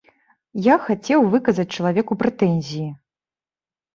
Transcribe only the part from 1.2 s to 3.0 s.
выказаць чалавеку прэтэнзіі.